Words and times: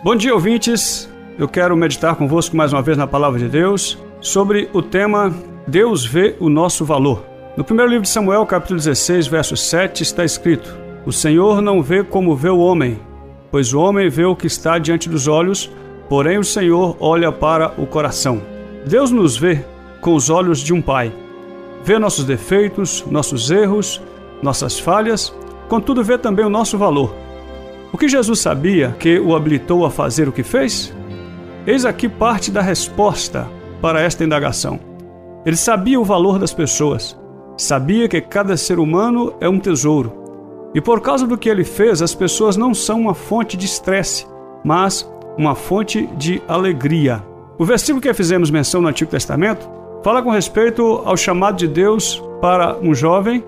Bom 0.00 0.14
dia, 0.14 0.32
ouvintes. 0.32 1.12
Eu 1.36 1.48
quero 1.48 1.76
meditar 1.76 2.14
convosco 2.14 2.56
mais 2.56 2.72
uma 2.72 2.80
vez 2.80 2.96
na 2.96 3.04
palavra 3.04 3.36
de 3.36 3.48
Deus 3.48 3.98
sobre 4.20 4.70
o 4.72 4.80
tema 4.80 5.34
Deus 5.66 6.06
vê 6.06 6.36
o 6.38 6.48
nosso 6.48 6.84
valor. 6.84 7.24
No 7.56 7.64
primeiro 7.64 7.90
livro 7.90 8.04
de 8.04 8.08
Samuel, 8.08 8.46
capítulo 8.46 8.78
16, 8.78 9.26
verso 9.26 9.56
7, 9.56 10.04
está 10.04 10.24
escrito: 10.24 10.72
O 11.04 11.10
Senhor 11.10 11.60
não 11.60 11.82
vê 11.82 12.04
como 12.04 12.36
vê 12.36 12.48
o 12.48 12.60
homem, 12.60 13.00
pois 13.50 13.74
o 13.74 13.80
homem 13.80 14.08
vê 14.08 14.24
o 14.24 14.36
que 14.36 14.46
está 14.46 14.78
diante 14.78 15.08
dos 15.08 15.26
olhos, 15.26 15.68
porém 16.08 16.38
o 16.38 16.44
Senhor 16.44 16.96
olha 17.00 17.32
para 17.32 17.72
o 17.76 17.84
coração. 17.84 18.40
Deus 18.86 19.10
nos 19.10 19.36
vê 19.36 19.64
com 20.00 20.14
os 20.14 20.30
olhos 20.30 20.60
de 20.60 20.72
um 20.72 20.80
pai. 20.80 21.12
Vê 21.82 21.98
nossos 21.98 22.24
defeitos, 22.24 23.04
nossos 23.10 23.50
erros, 23.50 24.00
nossas 24.40 24.78
falhas, 24.78 25.34
contudo 25.68 26.04
vê 26.04 26.16
também 26.16 26.44
o 26.44 26.50
nosso 26.50 26.78
valor. 26.78 27.12
O 27.90 27.96
que 27.96 28.06
Jesus 28.06 28.40
sabia 28.40 28.94
que 28.98 29.18
o 29.18 29.34
habilitou 29.34 29.86
a 29.86 29.90
fazer 29.90 30.28
o 30.28 30.32
que 30.32 30.42
fez? 30.42 30.94
Eis 31.66 31.86
aqui 31.86 32.06
parte 32.06 32.50
da 32.50 32.60
resposta 32.60 33.48
para 33.80 34.02
esta 34.02 34.22
indagação. 34.22 34.78
Ele 35.44 35.56
sabia 35.56 35.98
o 35.98 36.04
valor 36.04 36.38
das 36.38 36.52
pessoas, 36.52 37.18
sabia 37.56 38.06
que 38.06 38.20
cada 38.20 38.58
ser 38.58 38.78
humano 38.78 39.32
é 39.40 39.48
um 39.48 39.58
tesouro. 39.58 40.12
E 40.74 40.82
por 40.82 41.00
causa 41.00 41.26
do 41.26 41.38
que 41.38 41.48
ele 41.48 41.64
fez, 41.64 42.02
as 42.02 42.14
pessoas 42.14 42.58
não 42.58 42.74
são 42.74 43.00
uma 43.00 43.14
fonte 43.14 43.56
de 43.56 43.64
estresse, 43.64 44.26
mas 44.62 45.10
uma 45.38 45.54
fonte 45.54 46.06
de 46.18 46.42
alegria. 46.46 47.24
O 47.58 47.64
versículo 47.64 48.02
que 48.02 48.12
fizemos 48.12 48.50
menção 48.50 48.82
no 48.82 48.88
Antigo 48.88 49.10
Testamento 49.10 49.66
fala 50.04 50.22
com 50.22 50.30
respeito 50.30 51.00
ao 51.06 51.16
chamado 51.16 51.56
de 51.56 51.66
Deus 51.66 52.22
para 52.40 52.76
um 52.82 52.94
jovem 52.94 53.42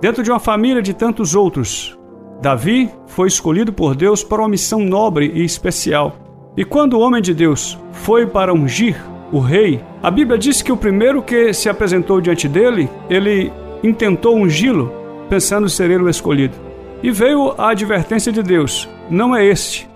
dentro 0.00 0.24
de 0.24 0.30
uma 0.30 0.40
família 0.40 0.82
de 0.82 0.92
tantos 0.92 1.36
outros, 1.36 1.96
Davi 2.40 2.90
foi 3.06 3.28
escolhido 3.28 3.72
por 3.72 3.94
Deus 3.94 4.22
para 4.22 4.42
uma 4.42 4.48
missão 4.48 4.80
nobre 4.80 5.30
e 5.34 5.44
especial. 5.44 6.16
E 6.56 6.64
quando 6.64 6.94
o 6.94 7.00
homem 7.00 7.22
de 7.22 7.34
Deus 7.34 7.78
foi 7.92 8.26
para 8.26 8.52
ungir 8.52 8.96
o 9.32 9.38
rei, 9.38 9.82
a 10.02 10.10
Bíblia 10.10 10.38
diz 10.38 10.62
que 10.62 10.72
o 10.72 10.76
primeiro 10.76 11.22
que 11.22 11.52
se 11.52 11.68
apresentou 11.68 12.20
diante 12.20 12.48
dele, 12.48 12.88
ele 13.10 13.52
intentou 13.82 14.36
ungí-lo, 14.36 14.92
pensando 15.28 15.68
ser 15.68 15.90
ele 15.90 16.04
o 16.04 16.08
escolhido. 16.08 16.54
E 17.02 17.10
veio 17.10 17.54
a 17.58 17.70
advertência 17.70 18.32
de 18.32 18.42
Deus: 18.42 18.88
não 19.10 19.34
é 19.34 19.44
este. 19.44 19.88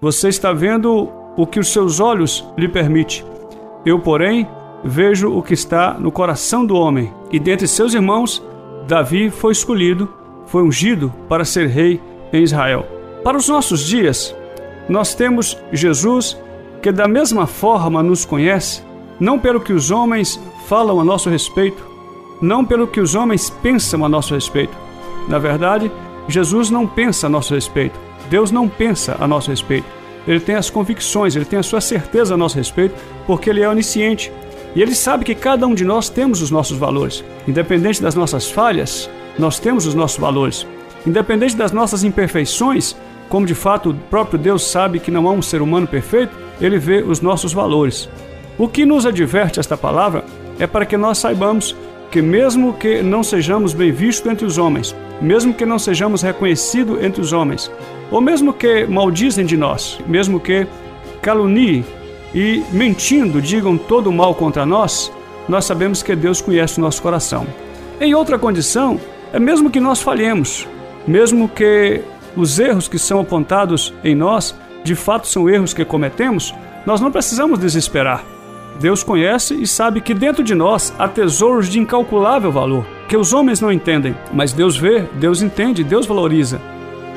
Você 0.00 0.28
está 0.28 0.52
vendo 0.52 1.10
o 1.36 1.46
que 1.46 1.58
os 1.58 1.68
seus 1.68 2.00
olhos 2.00 2.46
lhe 2.56 2.68
permite. 2.68 3.24
Eu, 3.84 3.98
porém, 3.98 4.48
vejo 4.84 5.32
o 5.32 5.42
que 5.42 5.54
está 5.54 5.94
no 5.94 6.12
coração 6.12 6.64
do 6.64 6.76
homem. 6.76 7.12
E 7.32 7.38
dentre 7.38 7.66
seus 7.66 7.94
irmãos, 7.94 8.42
Davi 8.86 9.30
foi 9.30 9.52
escolhido 9.52 10.08
foi 10.48 10.62
ungido 10.62 11.12
para 11.28 11.44
ser 11.44 11.68
rei 11.68 12.00
em 12.32 12.42
Israel. 12.42 12.86
Para 13.22 13.36
os 13.36 13.48
nossos 13.48 13.86
dias, 13.86 14.34
nós 14.88 15.14
temos 15.14 15.56
Jesus 15.72 16.36
que 16.82 16.90
da 16.90 17.06
mesma 17.08 17.46
forma 17.46 18.02
nos 18.02 18.24
conhece, 18.24 18.82
não 19.20 19.38
pelo 19.38 19.60
que 19.60 19.72
os 19.72 19.90
homens 19.90 20.40
falam 20.66 21.00
a 21.00 21.04
nosso 21.04 21.28
respeito, 21.28 21.82
não 22.40 22.64
pelo 22.64 22.86
que 22.86 23.00
os 23.00 23.14
homens 23.14 23.50
pensam 23.50 24.04
a 24.04 24.08
nosso 24.08 24.34
respeito. 24.34 24.76
Na 25.28 25.38
verdade, 25.38 25.90
Jesus 26.28 26.70
não 26.70 26.86
pensa 26.86 27.26
a 27.26 27.30
nosso 27.30 27.54
respeito. 27.54 27.98
Deus 28.30 28.50
não 28.50 28.68
pensa 28.68 29.16
a 29.18 29.26
nosso 29.26 29.50
respeito. 29.50 29.86
Ele 30.26 30.40
tem 30.40 30.54
as 30.54 30.70
convicções, 30.70 31.34
ele 31.34 31.44
tem 31.44 31.58
a 31.58 31.62
sua 31.62 31.80
certeza 31.80 32.34
a 32.34 32.36
nosso 32.36 32.56
respeito, 32.56 32.94
porque 33.26 33.50
ele 33.50 33.62
é 33.62 33.68
onisciente. 33.68 34.30
E 34.76 34.82
ele 34.82 34.94
sabe 34.94 35.24
que 35.24 35.34
cada 35.34 35.66
um 35.66 35.74
de 35.74 35.84
nós 35.84 36.08
temos 36.08 36.40
os 36.42 36.50
nossos 36.50 36.78
valores. 36.78 37.24
Independente 37.46 38.02
das 38.02 38.14
nossas 38.14 38.50
falhas, 38.50 39.10
nós 39.38 39.58
temos 39.58 39.86
os 39.86 39.94
nossos 39.94 40.18
valores. 40.18 40.66
Independente 41.06 41.56
das 41.56 41.72
nossas 41.72 42.04
imperfeições, 42.04 42.96
como 43.28 43.46
de 43.46 43.54
fato 43.54 43.90
o 43.90 43.94
próprio 43.94 44.38
Deus 44.38 44.68
sabe 44.68 44.98
que 44.98 45.10
não 45.10 45.28
há 45.28 45.32
um 45.32 45.42
ser 45.42 45.62
humano 45.62 45.86
perfeito, 45.86 46.36
ele 46.60 46.78
vê 46.78 47.02
os 47.02 47.20
nossos 47.20 47.52
valores. 47.52 48.08
O 48.58 48.66
que 48.66 48.84
nos 48.84 49.06
adverte 49.06 49.60
esta 49.60 49.76
palavra 49.76 50.24
é 50.58 50.66
para 50.66 50.84
que 50.84 50.96
nós 50.96 51.18
saibamos 51.18 51.76
que, 52.10 52.20
mesmo 52.20 52.72
que 52.72 53.02
não 53.02 53.22
sejamos 53.22 53.72
bem 53.72 53.92
vistos 53.92 54.30
entre 54.30 54.44
os 54.44 54.58
homens, 54.58 54.96
mesmo 55.20 55.54
que 55.54 55.66
não 55.66 55.78
sejamos 55.78 56.22
reconhecidos 56.22 57.02
entre 57.02 57.20
os 57.20 57.32
homens, 57.32 57.70
ou 58.10 58.20
mesmo 58.20 58.52
que 58.52 58.86
maldizem 58.86 59.44
de 59.44 59.56
nós, 59.56 59.98
mesmo 60.06 60.40
que 60.40 60.66
caluniem 61.20 61.84
e 62.34 62.62
mentindo 62.72 63.40
digam 63.40 63.76
todo 63.76 64.08
o 64.08 64.12
mal 64.12 64.34
contra 64.34 64.64
nós, 64.64 65.12
nós 65.48 65.64
sabemos 65.64 66.02
que 66.02 66.16
Deus 66.16 66.40
conhece 66.40 66.78
o 66.78 66.80
nosso 66.80 67.00
coração. 67.02 67.46
Em 68.00 68.14
outra 68.14 68.38
condição, 68.38 68.98
é 69.32 69.38
mesmo 69.38 69.70
que 69.70 69.80
nós 69.80 70.00
falhemos, 70.00 70.66
mesmo 71.06 71.48
que 71.48 72.02
os 72.36 72.58
erros 72.58 72.88
que 72.88 72.98
são 72.98 73.20
apontados 73.20 73.92
em 74.04 74.14
nós 74.14 74.54
de 74.84 74.94
fato 74.94 75.26
são 75.26 75.48
erros 75.48 75.74
que 75.74 75.84
cometemos, 75.84 76.54
nós 76.86 77.00
não 77.00 77.10
precisamos 77.10 77.58
desesperar. 77.58 78.24
Deus 78.80 79.02
conhece 79.02 79.54
e 79.54 79.66
sabe 79.66 80.00
que 80.00 80.14
dentro 80.14 80.42
de 80.42 80.54
nós 80.54 80.94
há 80.98 81.08
tesouros 81.08 81.68
de 81.68 81.80
incalculável 81.80 82.52
valor, 82.52 82.86
que 83.08 83.16
os 83.16 83.32
homens 83.32 83.60
não 83.60 83.72
entendem, 83.72 84.16
mas 84.32 84.52
Deus 84.52 84.76
vê, 84.76 85.00
Deus 85.14 85.42
entende, 85.42 85.82
Deus 85.82 86.06
valoriza. 86.06 86.60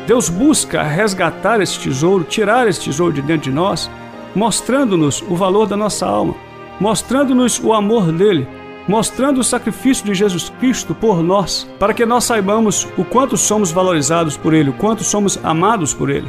Deus 0.08 0.28
busca 0.28 0.82
resgatar 0.82 1.62
esse 1.62 1.80
tesouro, 1.80 2.24
tirar 2.24 2.68
esse 2.68 2.82
tesouro 2.82 3.14
de 3.14 3.22
dentro 3.22 3.44
de 3.44 3.56
nós, 3.56 3.90
mostrando-nos 4.34 5.22
o 5.22 5.36
valor 5.36 5.68
da 5.68 5.78
nossa 5.78 6.08
alma, 6.08 6.36
mostrando-nos 6.80 7.60
o 7.64 7.72
amor 7.74 8.12
dele, 8.12 8.48
mostrando 8.88 9.40
o 9.40 9.44
sacrifício 9.44 10.06
de 10.06 10.14
Jesus 10.14 10.52
Cristo 10.60 10.94
por 10.94 11.22
nós, 11.24 11.70
para 11.80 11.94
que 11.94 12.06
nós 12.06 12.24
saibamos 12.24 12.88
o 12.98 13.04
quanto 13.04 13.38
somos 13.38 13.72
valorizados 13.72 14.38
por 14.38 14.54
Ele, 14.54 14.70
o 14.70 14.74
quanto 14.74 15.04
somos 15.04 15.40
amados 15.44 15.94
por 15.94 16.10
Ele. 16.10 16.28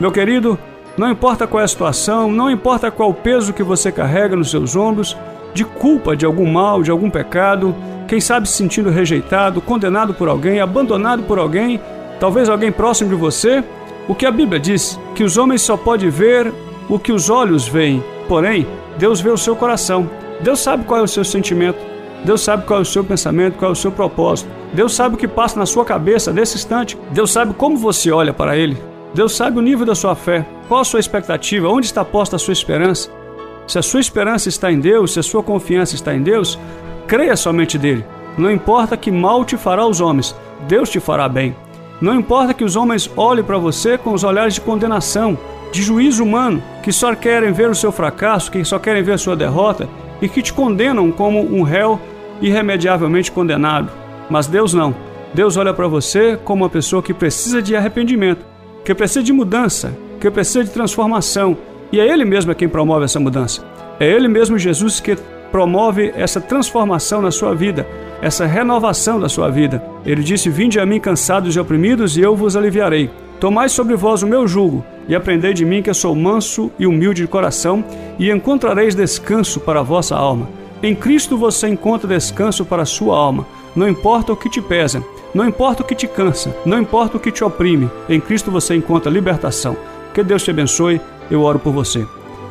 Meu 0.00 0.12
querido, 0.12 0.58
não 0.96 1.10
importa 1.10 1.46
qual 1.46 1.60
é 1.60 1.64
a 1.64 1.68
situação, 1.68 2.30
não 2.30 2.50
importa 2.50 2.90
qual 2.90 3.10
o 3.10 3.14
peso 3.14 3.52
que 3.52 3.62
você 3.62 3.92
carrega 3.92 4.36
nos 4.36 4.50
seus 4.50 4.74
ombros, 4.74 5.16
de 5.54 5.64
culpa 5.64 6.16
de 6.16 6.26
algum 6.26 6.50
mal, 6.50 6.82
de 6.82 6.90
algum 6.90 7.10
pecado, 7.10 7.74
quem 8.06 8.20
sabe 8.20 8.48
se 8.48 8.54
sentindo 8.54 8.90
rejeitado, 8.90 9.60
condenado 9.60 10.14
por 10.14 10.28
alguém, 10.28 10.60
abandonado 10.60 11.22
por 11.22 11.38
alguém, 11.38 11.80
talvez 12.18 12.48
alguém 12.48 12.72
próximo 12.72 13.10
de 13.10 13.16
você, 13.16 13.62
o 14.08 14.14
que 14.14 14.26
a 14.26 14.30
Bíblia 14.30 14.58
diz, 14.58 14.98
que 15.14 15.22
os 15.22 15.36
homens 15.36 15.62
só 15.62 15.76
podem 15.76 16.08
ver 16.08 16.52
o 16.88 16.98
que 16.98 17.12
os 17.12 17.28
olhos 17.28 17.68
veem, 17.68 18.02
porém, 18.26 18.66
Deus 18.98 19.20
vê 19.20 19.30
o 19.30 19.36
seu 19.36 19.54
coração. 19.54 20.08
Deus 20.40 20.60
sabe 20.60 20.84
qual 20.84 21.00
é 21.00 21.02
o 21.02 21.08
seu 21.08 21.24
sentimento. 21.24 21.78
Deus 22.24 22.40
sabe 22.40 22.64
qual 22.64 22.80
é 22.80 22.82
o 22.82 22.86
seu 22.86 23.04
pensamento, 23.04 23.58
qual 23.58 23.70
é 23.70 23.72
o 23.72 23.76
seu 23.76 23.92
propósito. 23.92 24.50
Deus 24.72 24.94
sabe 24.94 25.14
o 25.14 25.18
que 25.18 25.28
passa 25.28 25.58
na 25.58 25.66
sua 25.66 25.84
cabeça 25.84 26.32
nesse 26.32 26.56
instante. 26.56 26.98
Deus 27.10 27.30
sabe 27.30 27.54
como 27.54 27.76
você 27.76 28.10
olha 28.10 28.32
para 28.32 28.56
Ele. 28.56 28.76
Deus 29.14 29.34
sabe 29.34 29.58
o 29.58 29.62
nível 29.62 29.86
da 29.86 29.94
sua 29.94 30.14
fé. 30.14 30.46
Qual 30.68 30.80
a 30.80 30.84
sua 30.84 31.00
expectativa? 31.00 31.68
Onde 31.68 31.86
está 31.86 32.04
posta 32.04 32.36
a 32.36 32.38
sua 32.38 32.52
esperança? 32.52 33.10
Se 33.66 33.78
a 33.78 33.82
sua 33.82 34.00
esperança 34.00 34.48
está 34.48 34.70
em 34.72 34.80
Deus, 34.80 35.12
se 35.12 35.20
a 35.20 35.22
sua 35.22 35.42
confiança 35.42 35.94
está 35.94 36.14
em 36.14 36.22
Deus, 36.22 36.58
creia 37.06 37.36
somente 37.36 37.78
dele. 37.78 38.04
Não 38.36 38.50
importa 38.50 38.96
que 38.96 39.10
mal 39.10 39.44
te 39.44 39.56
fará 39.56 39.86
os 39.86 40.00
homens, 40.00 40.34
Deus 40.66 40.88
te 40.88 41.00
fará 41.00 41.28
bem. 41.28 41.56
Não 42.00 42.14
importa 42.14 42.54
que 42.54 42.64
os 42.64 42.76
homens 42.76 43.10
olhem 43.16 43.42
para 43.42 43.58
você 43.58 43.98
com 43.98 44.12
os 44.12 44.22
olhares 44.22 44.54
de 44.54 44.60
condenação, 44.60 45.36
de 45.72 45.82
juízo 45.82 46.22
humano, 46.22 46.62
que 46.82 46.92
só 46.92 47.14
querem 47.14 47.52
ver 47.52 47.68
o 47.68 47.74
seu 47.74 47.90
fracasso, 47.90 48.50
que 48.50 48.64
só 48.64 48.78
querem 48.78 49.02
ver 49.02 49.12
a 49.12 49.18
sua 49.18 49.34
derrota, 49.34 49.88
e 50.20 50.28
que 50.28 50.42
te 50.42 50.52
condenam 50.52 51.10
como 51.10 51.40
um 51.40 51.62
réu 51.62 52.00
irremediavelmente 52.40 53.30
condenado. 53.32 53.90
Mas 54.30 54.46
Deus 54.46 54.74
não. 54.74 54.94
Deus 55.34 55.56
olha 55.56 55.74
para 55.74 55.86
você 55.86 56.38
como 56.42 56.64
uma 56.64 56.70
pessoa 56.70 57.02
que 57.02 57.12
precisa 57.12 57.60
de 57.60 57.76
arrependimento, 57.76 58.44
que 58.84 58.94
precisa 58.94 59.22
de 59.22 59.32
mudança, 59.32 59.96
que 60.20 60.30
precisa 60.30 60.64
de 60.64 60.70
transformação. 60.70 61.56
E 61.92 62.00
é 62.00 62.06
Ele 62.06 62.24
mesmo 62.24 62.54
quem 62.54 62.68
promove 62.68 63.04
essa 63.04 63.20
mudança. 63.20 63.64
É 64.00 64.06
Ele 64.06 64.28
mesmo, 64.28 64.58
Jesus, 64.58 65.00
que 65.00 65.16
promove 65.50 66.12
essa 66.14 66.40
transformação 66.40 67.22
na 67.22 67.30
sua 67.30 67.54
vida, 67.54 67.86
essa 68.20 68.46
renovação 68.46 69.18
da 69.18 69.28
sua 69.28 69.50
vida. 69.50 69.82
Ele 70.04 70.22
disse: 70.22 70.50
Vinde 70.50 70.78
a 70.78 70.86
mim 70.86 71.00
cansados 71.00 71.56
e 71.56 71.60
oprimidos, 71.60 72.16
e 72.16 72.20
eu 72.20 72.36
vos 72.36 72.56
aliviarei. 72.56 73.10
Tomai 73.40 73.68
sobre 73.68 73.94
vós 73.94 74.22
o 74.22 74.26
meu 74.26 74.48
jugo 74.48 74.84
e 75.08 75.14
aprendei 75.14 75.54
de 75.54 75.64
mim 75.64 75.80
que 75.80 75.88
eu 75.88 75.94
sou 75.94 76.14
manso 76.14 76.70
e 76.78 76.86
humilde 76.86 77.22
de 77.22 77.28
coração, 77.28 77.84
e 78.18 78.30
encontrareis 78.30 78.94
descanso 78.94 79.60
para 79.60 79.80
a 79.80 79.82
vossa 79.82 80.14
alma. 80.16 80.48
Em 80.82 80.94
Cristo 80.94 81.38
você 81.38 81.68
encontra 81.68 82.06
descanso 82.06 82.64
para 82.64 82.82
a 82.82 82.86
sua 82.86 83.16
alma. 83.16 83.46
Não 83.74 83.88
importa 83.88 84.32
o 84.32 84.36
que 84.36 84.50
te 84.50 84.60
pesa, 84.60 85.02
não 85.32 85.46
importa 85.46 85.82
o 85.82 85.86
que 85.86 85.94
te 85.94 86.06
cansa, 86.06 86.54
não 86.66 86.78
importa 86.78 87.16
o 87.16 87.20
que 87.20 87.30
te 87.30 87.44
oprime, 87.44 87.88
em 88.08 88.20
Cristo 88.20 88.50
você 88.50 88.74
encontra 88.74 89.10
libertação. 89.10 89.76
Que 90.12 90.22
Deus 90.22 90.42
te 90.42 90.50
abençoe, 90.50 91.00
eu 91.30 91.42
oro 91.42 91.58
por 91.58 91.72
você. 91.72 92.04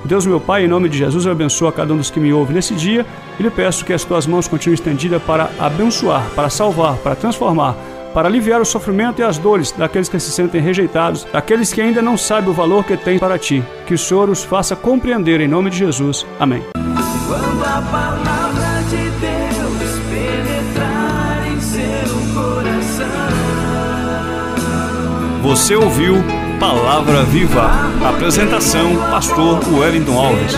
Deus, 0.05 0.25
meu 0.25 0.39
Pai, 0.39 0.63
em 0.63 0.67
nome 0.69 0.87
de 0.87 0.97
Jesus, 0.97 1.25
eu 1.25 1.31
abençoo 1.31 1.67
a 1.67 1.73
cada 1.73 1.93
um 1.93 1.97
dos 1.97 2.09
que 2.09 2.19
me 2.19 2.31
ouve 2.31 2.53
nesse 2.53 2.73
dia 2.73 3.05
e 3.37 3.43
lhe 3.43 3.49
peço 3.49 3.83
que 3.83 3.91
as 3.91 4.05
tuas 4.05 4.25
mãos 4.25 4.47
continuem 4.47 4.75
estendidas 4.75 5.21
para 5.21 5.49
abençoar, 5.59 6.29
para 6.33 6.49
salvar, 6.49 6.95
para 6.97 7.15
transformar, 7.15 7.75
para 8.17 8.29
aliviar 8.29 8.59
o 8.59 8.65
sofrimento 8.65 9.21
e 9.21 9.23
as 9.23 9.37
dores 9.37 9.71
daqueles 9.71 10.09
que 10.09 10.19
se 10.19 10.31
sentem 10.31 10.59
rejeitados, 10.59 11.23
daqueles 11.25 11.71
que 11.71 11.79
ainda 11.79 12.01
não 12.01 12.17
sabem 12.17 12.49
o 12.49 12.53
valor 12.53 12.83
que 12.83 12.97
têm 12.97 13.19
para 13.19 13.37
ti. 13.37 13.63
Que 13.85 13.93
o 13.93 13.97
Senhor 13.97 14.27
os 14.27 14.43
faça 14.43 14.75
compreender 14.75 15.39
em 15.39 15.47
nome 15.47 15.69
de 15.69 15.77
Jesus. 15.77 16.25
Amém. 16.39 16.63
Quando 16.73 17.63
a 17.63 17.79
palavra 17.79 18.81
de 18.89 19.07
Deus 19.19 19.99
penetrar 20.09 21.47
em 21.47 21.61
seu 21.61 22.09
coração. 22.33 23.05
Você 25.43 25.75
ouviu 25.75 26.15
Palavra 26.59 27.21
Viva. 27.21 27.69
Apresentação: 28.03 28.95
Pastor 29.11 29.59
Wellington 29.71 30.17
Alves. 30.17 30.55